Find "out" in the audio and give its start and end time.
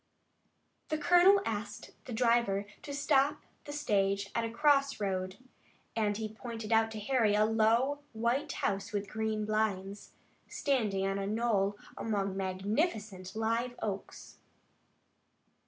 6.73-6.89